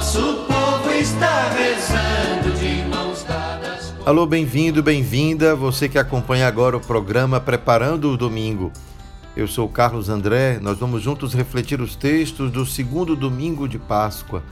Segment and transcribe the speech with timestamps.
[0.00, 3.92] Nosso povo está rezando de mãos dadas.
[4.06, 8.72] Alô, bem-vindo, bem-vinda, você que acompanha agora o programa Preparando o Domingo.
[9.36, 14.42] Eu sou Carlos André, nós vamos juntos refletir os textos do segundo domingo de Páscoa,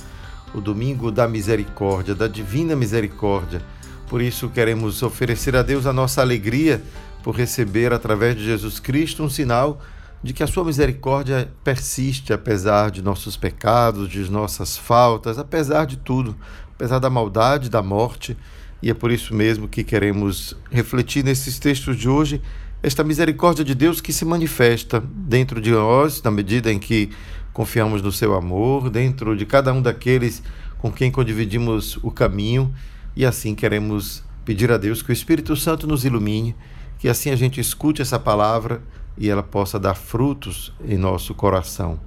[0.53, 3.63] o domingo da misericórdia, da divina misericórdia.
[4.07, 6.83] Por isso queremos oferecer a Deus a nossa alegria
[7.23, 9.81] por receber através de Jesus Cristo um sinal
[10.23, 15.97] de que a sua misericórdia persiste apesar de nossos pecados, de nossas faltas, apesar de
[15.97, 16.37] tudo,
[16.75, 18.37] apesar da maldade, da morte.
[18.83, 22.41] E é por isso mesmo que queremos refletir nesses textos de hoje
[22.83, 27.11] esta misericórdia de Deus que se manifesta dentro de nós, na medida em que
[27.53, 30.43] confiamos no seu amor, dentro de cada um daqueles
[30.79, 32.73] com quem condividimos o caminho,
[33.17, 36.55] e assim queremos pedir a Deus que o Espírito Santo nos ilumine,
[37.01, 38.81] que assim a gente escute essa palavra
[39.19, 41.99] e ela possa dar frutos em nosso coração.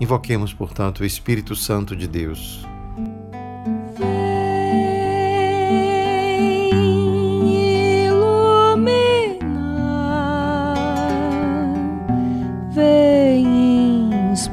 [0.00, 2.64] Invoquemos, portanto, o Espírito Santo de Deus.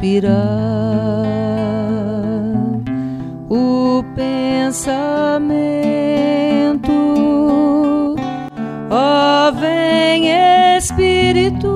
[0.02, 0.46] inspirar
[3.50, 4.92] o pensamento.
[8.90, 10.28] Ó, oh, vem
[10.78, 11.71] Espírito,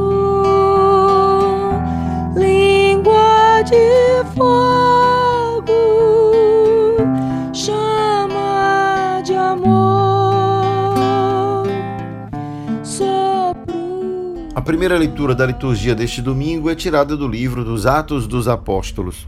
[14.65, 19.27] primeira leitura da liturgia deste domingo é tirada do livro dos Atos dos Apóstolos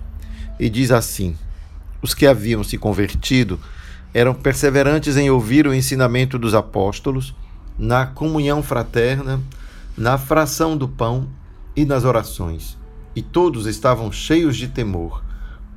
[0.59, 1.37] e diz assim:
[2.01, 3.59] Os que haviam se convertido
[4.15, 7.35] eram perseverantes em ouvir o ensinamento dos apóstolos,
[7.77, 9.39] na comunhão fraterna,
[9.95, 11.27] na fração do pão
[11.75, 12.75] e nas orações.
[13.15, 15.23] E todos estavam cheios de temor,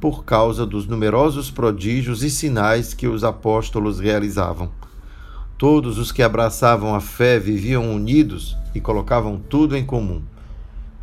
[0.01, 4.71] por causa dos numerosos prodígios e sinais que os apóstolos realizavam.
[5.61, 10.23] Todos os que abraçavam a fé viviam unidos e colocavam tudo em comum.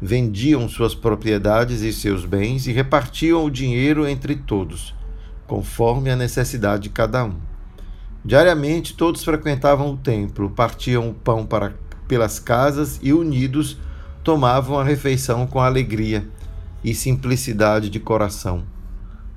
[0.02, 4.96] Vendiam suas propriedades e seus bens e repartiam o dinheiro entre todos,
[5.46, 7.36] conforme a necessidade de cada um.
[8.26, 11.76] Diariamente todos frequentavam o templo, partiam o pão para,
[12.08, 13.78] pelas casas e, unidos,
[14.24, 16.28] tomavam a refeição com alegria
[16.84, 18.64] e simplicidade de coração.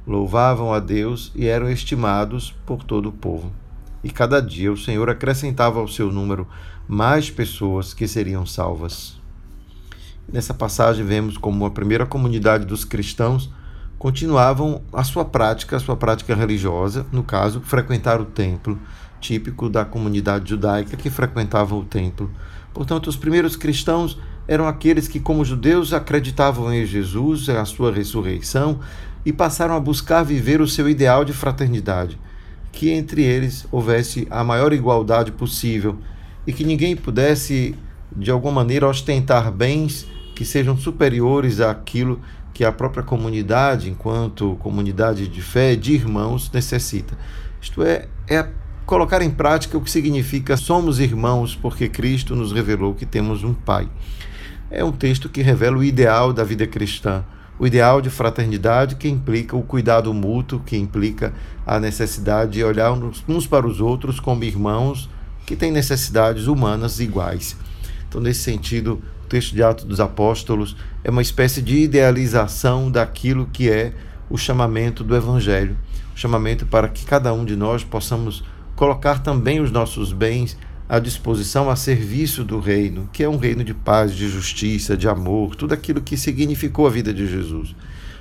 [0.06, 3.59] Louvavam a Deus e eram estimados por todo o povo.
[4.02, 6.46] E cada dia o Senhor acrescentava ao seu número
[6.88, 9.18] mais pessoas que seriam salvas.
[10.32, 13.50] Nessa passagem vemos como a primeira comunidade dos cristãos
[13.98, 18.78] continuavam a sua prática, a sua prática religiosa, no caso, frequentar o templo,
[19.20, 22.30] típico da comunidade judaica que frequentava o templo.
[22.72, 24.18] Portanto, os primeiros cristãos
[24.48, 28.80] eram aqueles que, como judeus, acreditavam em Jesus, a sua ressurreição
[29.24, 32.18] e passaram a buscar viver o seu ideal de fraternidade,
[32.72, 35.98] que entre eles houvesse a maior igualdade possível
[36.46, 37.74] e que ninguém pudesse,
[38.14, 42.20] de alguma maneira, ostentar bens que sejam superiores àquilo
[42.52, 47.16] que a própria comunidade, enquanto comunidade de fé, de irmãos, necessita.
[47.60, 48.48] Isto é, é
[48.86, 53.54] colocar em prática o que significa somos irmãos porque Cristo nos revelou que temos um
[53.54, 53.88] Pai.
[54.70, 57.24] É um texto que revela o ideal da vida cristã,
[57.60, 61.34] o ideal de fraternidade que implica o cuidado mútuo, que implica
[61.66, 62.90] a necessidade de olhar
[63.28, 65.10] uns para os outros como irmãos
[65.44, 67.54] que têm necessidades humanas iguais.
[68.08, 73.70] Então, nesse sentido, texto de Atos dos Apóstolos é uma espécie de idealização daquilo que
[73.70, 73.92] é
[74.30, 75.76] o chamamento do Evangelho,
[76.14, 78.42] o chamamento para que cada um de nós possamos
[78.74, 80.56] colocar também os nossos bens
[80.90, 85.08] à disposição a serviço do reino, que é um reino de paz, de justiça, de
[85.08, 87.76] amor, tudo aquilo que significou a vida de Jesus.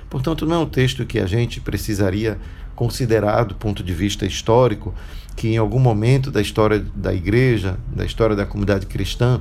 [0.08, 2.38] Portanto, não é um texto que a gente precisaria
[2.76, 4.94] considerar do ponto de vista histórico,
[5.34, 9.40] que em algum momento da história da igreja, da história da comunidade cristã,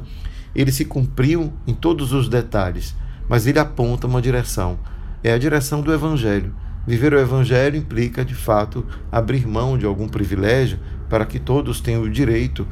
[0.55, 2.95] ele se cumpriu em todos os detalhes,
[3.29, 4.79] mas ele aponta uma direção.
[5.23, 6.51] É a direção do Evangelho.
[6.87, 12.01] Viver o Evangelho implica, de fato, abrir mão de algum privilégio para que todos tenham
[12.01, 12.65] o direito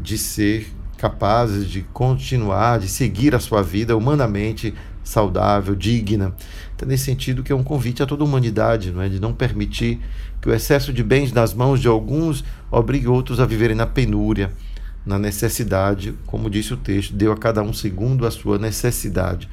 [0.00, 0.72] de ser
[1.02, 4.72] capazes de continuar, de seguir a sua vida humanamente
[5.02, 6.32] saudável, digna.
[6.76, 9.08] Então, nesse sentido, que é um convite a toda a humanidade, não é?
[9.08, 10.00] de não permitir
[10.40, 14.52] que o excesso de bens nas mãos de alguns obrigue outros a viverem na penúria,
[15.04, 19.48] na necessidade, como disse o texto, deu a cada um segundo a sua necessidade.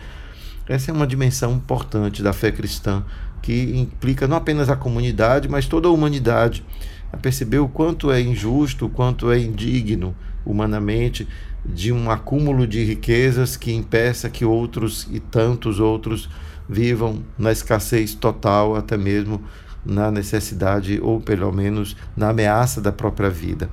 [0.68, 3.03] Essa é uma dimensão importante da fé cristã,
[3.41, 6.63] que implica não apenas a comunidade, mas toda a humanidade
[7.12, 10.15] a perceber o quanto é injusto, o quanto é indigno
[10.45, 11.27] humanamente
[11.65, 16.30] de um acúmulo de riquezas que impeça que outros e tantos outros
[16.68, 19.41] vivam na escassez total, até mesmo
[19.86, 23.69] na necessidade ou pelo menos na ameaça da própria vida.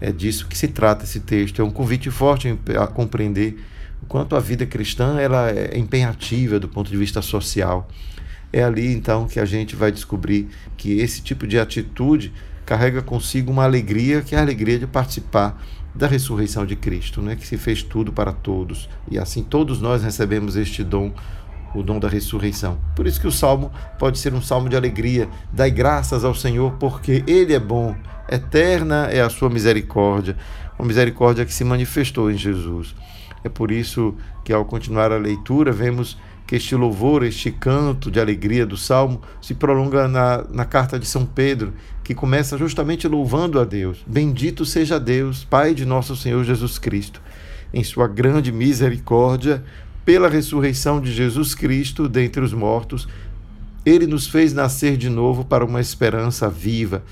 [0.00, 1.60] É disso que se trata esse texto.
[1.60, 3.62] É um convite forte a compreender
[4.02, 7.88] o quanto a vida cristã ela é empenhativa do ponto de vista social.
[8.52, 12.32] É ali então que a gente vai descobrir que esse tipo de atitude
[12.66, 15.60] carrega consigo uma alegria que é a alegria de participar
[15.94, 17.36] da ressurreição de Cristo, né?
[17.36, 18.88] que se fez tudo para todos.
[19.10, 21.12] E assim todos nós recebemos este dom,
[21.74, 22.78] o dom da ressurreição.
[22.94, 25.28] Por isso que o salmo pode ser um salmo de alegria.
[25.52, 27.94] Dai graças ao Senhor, porque Ele é bom,
[28.28, 30.36] eterna é a sua misericórdia,
[30.78, 32.94] uma misericórdia que se manifestou em Jesus.
[33.42, 34.14] É por isso
[34.44, 36.16] que, ao continuar a leitura, vemos
[36.46, 41.06] que este louvor, este canto de alegria do salmo, se prolonga na, na carta de
[41.06, 41.72] São Pedro,
[42.10, 43.98] que começa justamente louvando a Deus.
[44.04, 47.22] Bendito seja Deus, Pai de nosso Senhor Jesus Cristo,
[47.72, 49.62] em sua grande misericórdia,
[50.04, 53.06] pela ressurreição de Jesus Cristo dentre os mortos,
[53.86, 57.04] ele nos fez nascer de novo para uma esperança viva,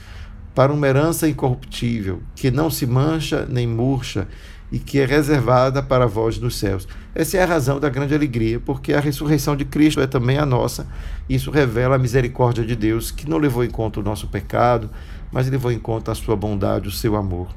[0.52, 4.26] para uma herança incorruptível, que não se mancha nem murcha
[4.70, 6.86] e que é reservada para voz dos céus.
[7.14, 10.46] Essa é a razão da grande alegria, porque a ressurreição de Cristo é também a
[10.46, 10.86] nossa.
[11.28, 14.90] Isso revela a misericórdia de Deus, que não levou em conta o nosso pecado,
[15.32, 17.48] mas levou em conta a sua bondade, o seu amor.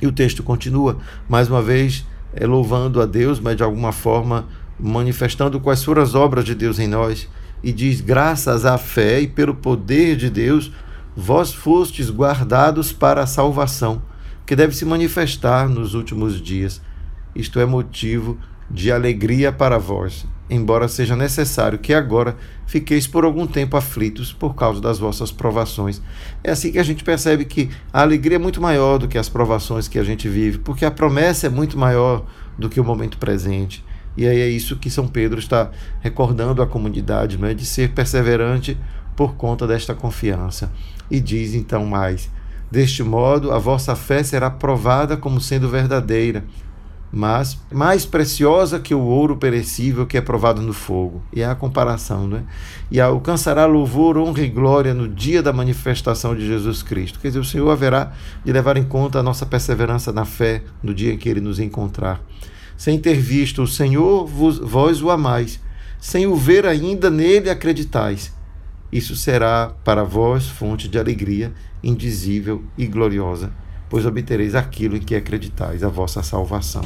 [0.00, 0.98] E o texto continua,
[1.28, 4.46] mais uma vez, é, louvando a Deus, mas de alguma forma
[4.78, 7.28] manifestando quais foram as obras de Deus em nós,
[7.64, 10.70] e diz: graças à fé e pelo poder de Deus,
[11.16, 14.02] vós fostes guardados para a salvação
[14.48, 16.80] que deve se manifestar nos últimos dias.
[17.36, 18.38] Isto é motivo
[18.70, 22.34] de alegria para vós, embora seja necessário que agora
[22.66, 26.00] fiqueis por algum tempo aflitos por causa das vossas provações.
[26.42, 29.28] É assim que a gente percebe que a alegria é muito maior do que as
[29.28, 32.24] provações que a gente vive, porque a promessa é muito maior
[32.58, 33.84] do que o momento presente.
[34.16, 35.70] E aí é isso que São Pedro está
[36.00, 37.52] recordando à comunidade, é?
[37.52, 38.78] de ser perseverante
[39.14, 40.72] por conta desta confiança.
[41.10, 42.30] E diz então mais:
[42.70, 46.44] Deste modo, a vossa fé será provada como sendo verdadeira,
[47.10, 51.22] mas mais preciosa que o ouro perecível que é provado no fogo.
[51.32, 52.44] E é a comparação, né?
[52.90, 57.18] E alcançará louvor, honra e glória no dia da manifestação de Jesus Cristo.
[57.18, 58.12] Quer dizer, o Senhor haverá
[58.44, 61.58] de levar em conta a nossa perseverança na fé no dia em que ele nos
[61.58, 62.20] encontrar.
[62.76, 65.58] Sem ter visto o Senhor, vós o amais.
[65.98, 68.37] Sem o ver ainda, nele acreditais
[68.90, 71.52] isso será para vós fonte de alegria
[71.82, 73.52] indizível e gloriosa,
[73.88, 76.84] pois obtereis aquilo em que acreditais, a vossa salvação.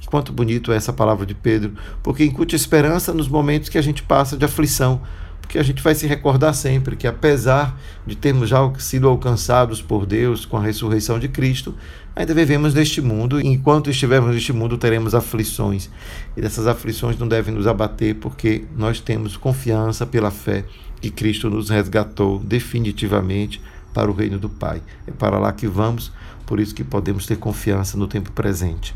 [0.00, 3.82] E quanto bonito é essa palavra de Pedro, porque incute esperança nos momentos que a
[3.82, 5.00] gente passa de aflição,
[5.40, 10.04] porque a gente vai se recordar sempre que, apesar de termos já sido alcançados por
[10.04, 11.72] Deus com a ressurreição de Cristo,
[12.16, 15.88] ainda vivemos neste mundo e, enquanto estivermos neste mundo, teremos aflições.
[16.36, 20.64] E dessas aflições não devem nos abater, porque nós temos confiança pela fé
[21.00, 23.60] que Cristo nos resgatou definitivamente
[23.92, 24.82] para o reino do Pai.
[25.06, 26.12] É para lá que vamos,
[26.44, 28.94] por isso que podemos ter confiança no tempo presente.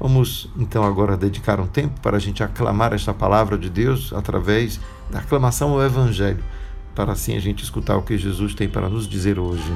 [0.00, 4.80] Vamos então agora dedicar um tempo para a gente aclamar esta palavra de Deus através
[5.10, 6.42] da aclamação ao Evangelho,
[6.94, 9.72] para assim a gente escutar o que Jesus tem para nos dizer hoje.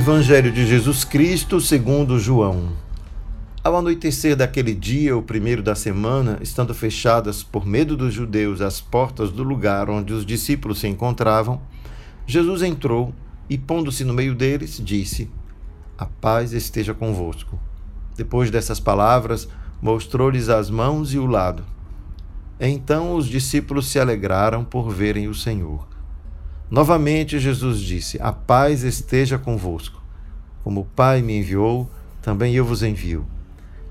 [0.00, 2.70] Evangelho de Jesus Cristo segundo João.
[3.62, 8.80] Ao anoitecer daquele dia, o primeiro da semana, estando fechadas por medo dos judeus as
[8.80, 11.60] portas do lugar onde os discípulos se encontravam,
[12.26, 13.12] Jesus entrou
[13.46, 15.30] e, pondo-se no meio deles, disse:
[15.98, 17.60] A paz esteja convosco.
[18.16, 19.50] Depois dessas palavras,
[19.82, 21.62] mostrou-lhes as mãos e o lado.
[22.58, 25.86] Então os discípulos se alegraram por verem o Senhor.
[26.70, 30.00] Novamente Jesus disse: A paz esteja convosco.
[30.62, 31.90] Como o Pai me enviou,
[32.22, 33.26] também eu vos envio.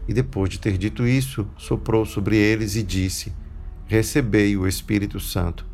[0.07, 3.33] E depois de ter dito isso, soprou sobre eles e disse:
[3.85, 5.65] Recebei o Espírito Santo.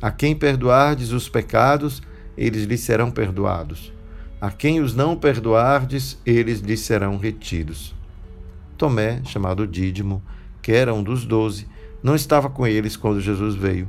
[0.00, 2.00] A quem perdoardes os pecados,
[2.36, 3.92] eles lhes serão perdoados.
[4.40, 7.92] A quem os não perdoardes, eles lhes serão retidos.
[8.78, 10.22] Tomé, chamado Dídimo,
[10.60, 11.66] que era um dos doze,
[12.02, 13.88] não estava com eles quando Jesus veio.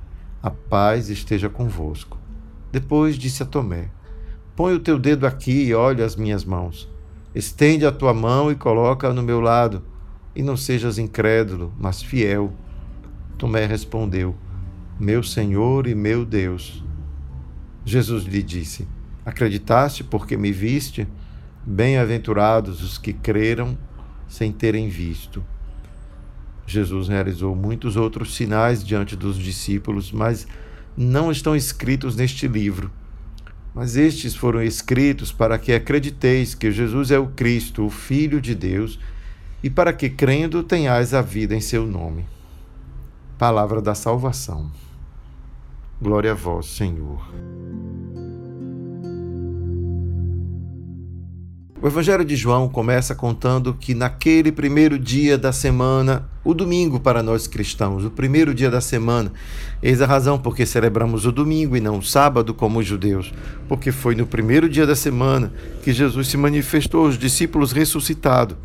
[0.41, 2.17] a paz esteja convosco.
[2.71, 3.89] Depois disse a Tomé:
[4.55, 6.89] Põe o teu dedo aqui e olha as minhas mãos.
[7.33, 9.83] Estende a tua mão e coloca no meu lado,
[10.35, 12.53] e não sejas incrédulo, mas fiel.
[13.37, 14.35] Tomé respondeu:
[14.99, 16.83] Meu Senhor e meu Deus.
[17.85, 18.87] Jesus lhe disse:
[19.25, 21.07] Acreditaste porque me viste?
[21.63, 23.77] Bem-aventurados os que creram
[24.27, 25.43] sem terem visto.
[26.65, 30.47] Jesus realizou muitos outros sinais diante dos discípulos, mas
[30.95, 32.91] não estão escritos neste livro.
[33.73, 38.53] Mas estes foram escritos para que acrediteis que Jesus é o Cristo, o Filho de
[38.53, 38.99] Deus,
[39.63, 42.25] e para que, crendo, tenhais a vida em seu nome.
[43.37, 44.71] Palavra da salvação.
[46.01, 47.21] Glória a vós, Senhor.
[51.81, 57.21] O Evangelho de João começa contando que naquele primeiro dia da semana, o domingo para
[57.21, 59.31] nós cristãos, o primeiro dia da semana,
[59.81, 63.31] eis a razão porque celebramos o domingo e não o sábado como os judeus,
[63.67, 68.57] porque foi no primeiro dia da semana que Jesus se manifestou aos discípulos ressuscitado.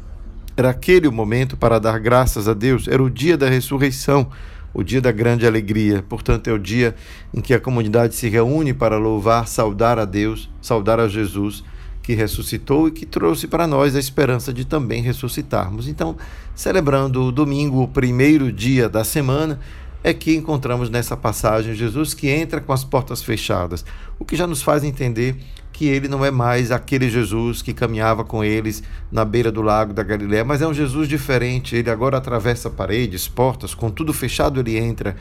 [0.56, 4.30] Era aquele o momento para dar graças a Deus, era o dia da ressurreição,
[4.72, 6.02] o dia da grande alegria.
[6.08, 6.94] Portanto, é o dia
[7.32, 11.62] em que a comunidade se reúne para louvar, saudar a Deus, saudar a Jesus
[12.06, 15.88] que ressuscitou e que trouxe para nós a esperança de também ressuscitarmos.
[15.88, 16.16] Então,
[16.54, 19.58] celebrando o domingo, o primeiro dia da semana,
[20.04, 23.84] é que encontramos nessa passagem Jesus que entra com as portas fechadas,
[24.20, 25.36] o que já nos faz entender
[25.72, 29.92] que ele não é mais aquele Jesus que caminhava com eles na beira do lago
[29.92, 31.74] da Galiléia, mas é um Jesus diferente.
[31.74, 35.16] Ele agora atravessa paredes, portas, com tudo fechado ele entra.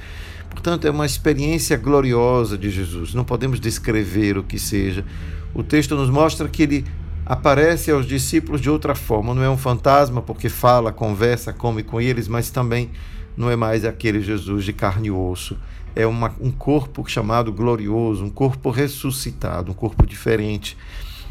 [0.52, 3.16] Portanto, é uma experiência gloriosa de Jesus.
[3.16, 5.04] Não podemos descrever o que seja,
[5.56, 6.86] o texto nos mostra que ele
[7.26, 9.34] aparece aos discípulos de outra forma.
[9.34, 12.92] Não é um fantasma porque fala, conversa, come com eles, mas também
[13.38, 15.58] não é mais aquele Jesus de carne e osso.
[15.96, 20.78] É uma, um corpo chamado glorioso, um corpo ressuscitado, um corpo diferente.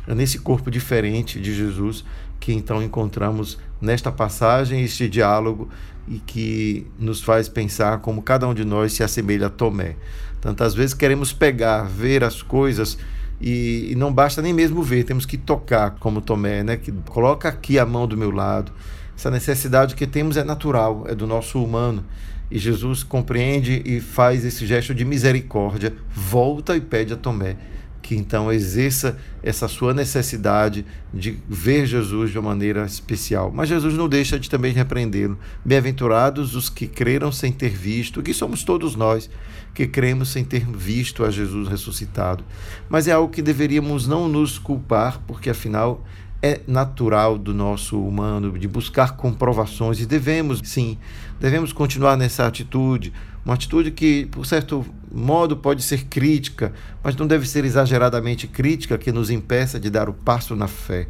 [0.09, 2.03] É nesse corpo diferente de Jesus
[2.41, 5.69] que então encontramos nesta passagem este diálogo
[6.09, 9.97] e que nos faz pensar como cada um de nós se assemelha a Tomé.
[10.41, 12.99] Tantas vezes queremos pegar, ver as coisas
[13.41, 16.77] e, e, não basta nem mesmo ver, temos que tocar, como Tomé, né?
[16.77, 18.73] Que coloca aqui a mão do meu lado.
[19.17, 22.05] Essa necessidade que temos é natural, é do nosso humano.
[22.51, 27.57] E Jesus compreende e faz esse gesto de misericórdia, volta e pede a Tomé
[28.05, 33.51] que então exerça essa sua necessidade de ver Jesus de uma maneira especial.
[33.51, 35.39] Mas Jesus não deixa de também repreendê-lo.
[35.65, 39.31] Bem-aventurados os que creram sem ter visto, que somos todos nós
[39.73, 42.45] que cremos sem ter visto a Jesus ressuscitado.
[42.91, 46.05] Mas é algo que deveríamos não nos culpar, porque afinal
[46.43, 50.99] é natural do nosso humano de buscar comprovações e devemos, sim,
[51.41, 54.85] devemos continuar nessa atitude, uma atitude que, por certo
[55.15, 60.09] modo, pode ser crítica, mas não deve ser exageradamente crítica que nos impeça de dar
[60.09, 61.07] o passo na fé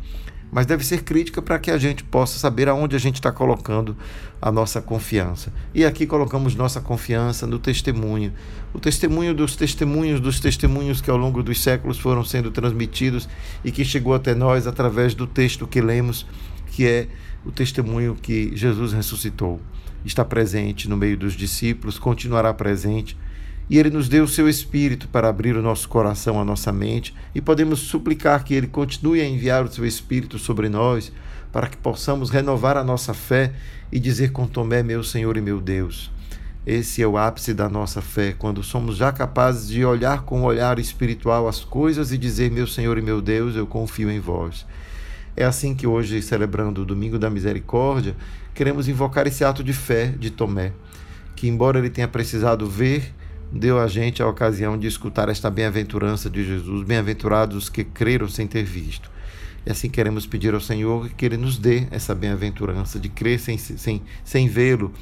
[0.54, 3.96] mas deve ser crítica para que a gente possa saber aonde a gente está colocando
[4.40, 5.52] a nossa confiança.
[5.74, 8.32] E aqui colocamos nossa confiança no testemunho,
[8.72, 13.28] o testemunho dos testemunhos dos testemunhos que ao longo dos séculos foram sendo transmitidos
[13.64, 16.24] e que chegou até nós através do texto que lemos,
[16.68, 17.08] que é
[17.44, 19.60] o testemunho que Jesus ressuscitou.
[20.04, 23.16] Está presente no meio dos discípulos, continuará presente
[23.68, 27.14] e Ele nos deu o seu Espírito para abrir o nosso coração, a nossa mente,
[27.34, 31.12] e podemos suplicar que Ele continue a enviar o seu Espírito sobre nós,
[31.52, 33.52] para que possamos renovar a nossa fé
[33.90, 36.10] e dizer com Tomé, meu Senhor e meu Deus.
[36.66, 40.44] Esse é o ápice da nossa fé, quando somos já capazes de olhar com um
[40.44, 44.66] olhar espiritual as coisas e dizer, meu Senhor e meu Deus, eu confio em vós.
[45.36, 48.16] É assim que hoje, celebrando o Domingo da Misericórdia,
[48.54, 50.72] queremos invocar esse ato de fé de Tomé,
[51.36, 53.12] que, embora ele tenha precisado ver,
[53.54, 58.28] deu a gente a ocasião de escutar esta bem-aventurança de Jesus, bem-aventurados os que creram
[58.28, 59.08] sem ter visto.
[59.64, 63.56] E assim queremos pedir ao Senhor que Ele nos dê essa bem-aventurança de crer sem,
[63.56, 64.92] sem, sem vê-lo,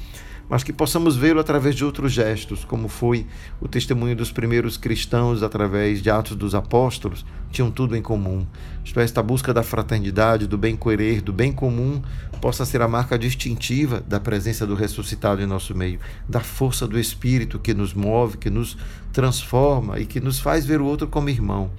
[0.49, 3.25] mas que possamos vê-lo através de outros gestos, como foi
[3.61, 8.45] o testemunho dos primeiros cristãos através de Atos dos Apóstolos, tinham tudo em comum.
[8.83, 12.01] Isto é, esta busca da fraternidade, do bem querer, do bem comum,
[12.41, 16.99] possa ser a marca distintiva da presença do ressuscitado em nosso meio, da força do
[16.99, 18.77] Espírito que nos move, que nos
[19.13, 21.71] transforma e que nos faz ver o outro como irmão.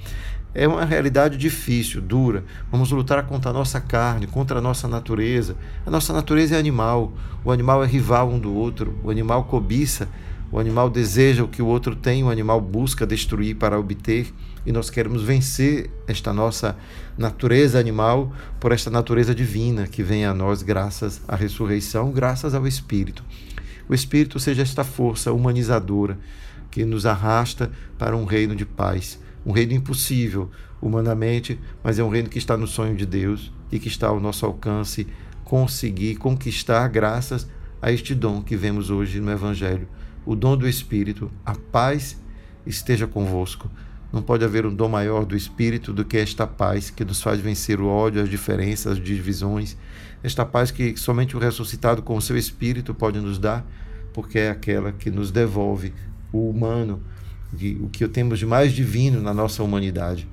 [0.55, 2.45] É uma realidade difícil, dura.
[2.71, 5.57] Vamos lutar contra a nossa carne, contra a nossa natureza.
[5.85, 7.13] A nossa natureza é animal.
[7.45, 8.97] O animal é rival um do outro.
[9.03, 10.09] O animal cobiça.
[10.53, 12.23] O animal deseja o que o outro tem.
[12.23, 14.33] O animal busca destruir para obter.
[14.65, 16.77] E nós queremos vencer esta nossa
[17.19, 22.65] natureza animal por esta natureza divina que vem a nós graças à ressurreição, graças ao
[22.65, 23.25] Espírito.
[23.89, 26.17] O Espírito seja esta força humanizadora
[26.71, 32.09] que nos arrasta para um reino de paz um reino impossível humanamente, mas é um
[32.09, 35.07] reino que está no sonho de Deus e que está ao nosso alcance
[35.45, 37.49] conseguir conquistar graças
[37.81, 39.87] a este dom que vemos hoje no Evangelho,
[40.25, 42.19] o dom do Espírito, a paz
[42.67, 43.71] esteja convosco.
[44.13, 47.41] Não pode haver um dom maior do Espírito do que esta paz que nos faz
[47.41, 49.77] vencer o ódio, as diferenças, as divisões.
[50.23, 53.67] Esta paz que somente o ressuscitado com o seu Espírito pode nos dar,
[54.13, 55.93] porque é aquela que nos devolve
[56.33, 57.03] o humano,
[57.53, 60.29] de, o que temos de mais divino na nossa humanidade.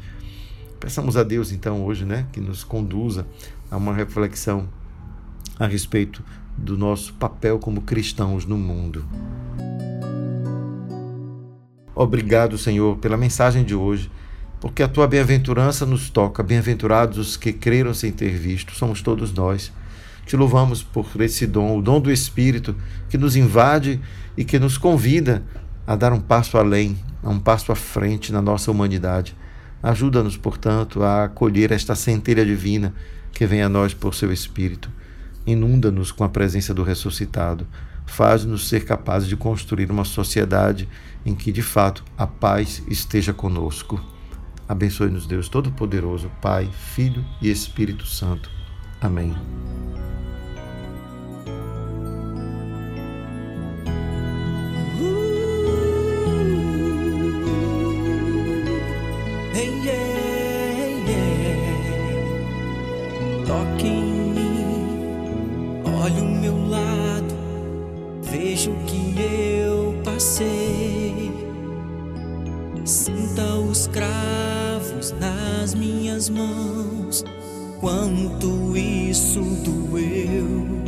[0.80, 3.26] Peçamos a Deus, então, hoje, né, que nos conduza
[3.70, 4.68] a uma reflexão
[5.60, 6.24] a respeito
[6.58, 9.06] do nosso papel como cristãos no mundo.
[11.94, 14.10] Obrigado, Senhor, pela mensagem de hoje,
[14.60, 16.42] porque a tua bem-aventurança nos toca.
[16.42, 19.72] Bem-aventurados os que creram sem ter visto, somos todos nós.
[20.26, 22.76] Te louvamos por esse dom, o dom do Espírito
[23.10, 24.00] que nos invade
[24.38, 25.44] e que nos convida
[25.92, 29.36] a dar um passo além, a um passo à frente na nossa humanidade.
[29.84, 32.94] Ajuda-nos, portanto, a acolher esta centelha divina
[33.34, 34.90] que vem a nós por seu Espírito.
[35.46, 37.68] Inunda-nos com a presença do ressuscitado.
[38.06, 40.88] Faz-nos ser capazes de construir uma sociedade
[41.26, 44.00] em que, de fato, a paz esteja conosco.
[44.70, 48.50] Abençoe-nos, Deus Todo-Poderoso, Pai, Filho e Espírito Santo.
[49.02, 49.36] Amém.
[66.70, 67.36] Lado,
[68.22, 71.32] veja o que eu passei.
[72.86, 77.24] Sinta os cravos nas minhas mãos,
[77.80, 80.82] quanto isso doeu.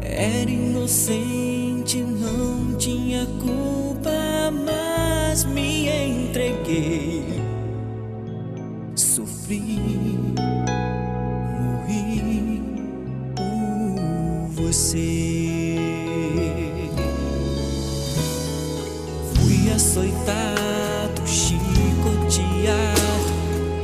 [0.00, 4.10] Era inocente, não tinha culpa,
[4.64, 7.24] mas me entreguei.
[8.94, 10.01] Sofri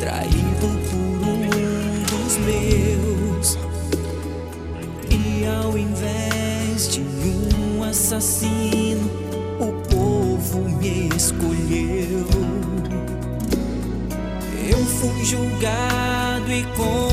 [0.08, 3.58] traído por um dos meus.
[5.10, 9.10] E ao invés de um assassino,
[9.60, 12.26] o povo me escolheu.
[14.70, 17.07] Eu fui julgado e condenado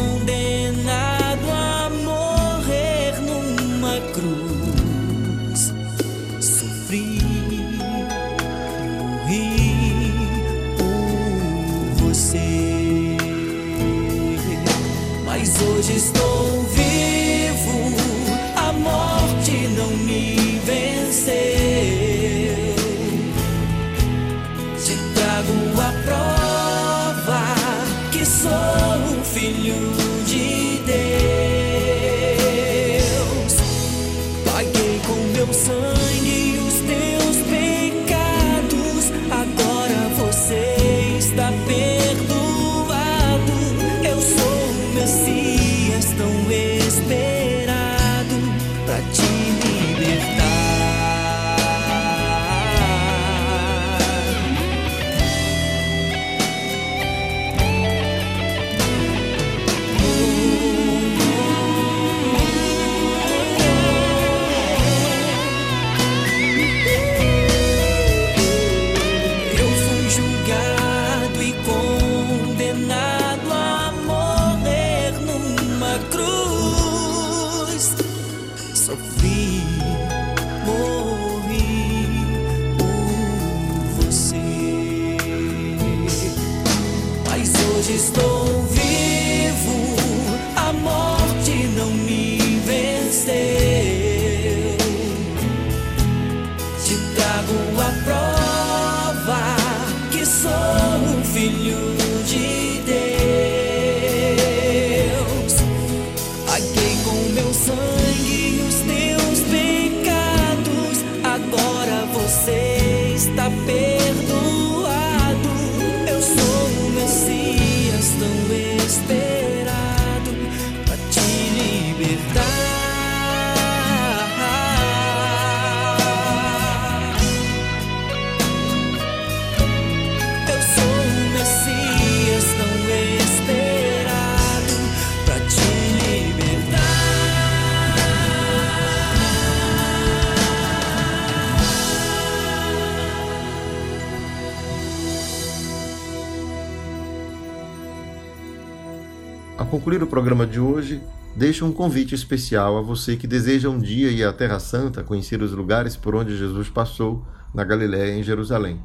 [149.65, 151.01] Ao concluir o programa de hoje,
[151.35, 155.41] deixo um convite especial a você que deseja um dia ir à Terra Santa, conhecer
[155.41, 158.79] os lugares por onde Jesus passou na Galiléia e em Jerusalém.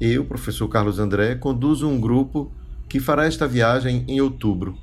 [0.00, 2.52] Eu, professor Carlos André, conduzo um grupo
[2.88, 4.78] que fará esta viagem em outubro.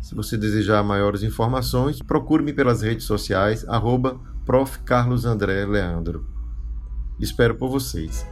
[0.00, 4.18] Se você desejar maiores informações, procure-me pelas redes sociais, arroba.
[7.20, 8.26] Espero por vocês.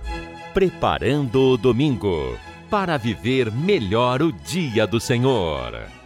[0.55, 2.39] Preparando o domingo
[2.71, 5.98] para viver melhor o dia do Senhor.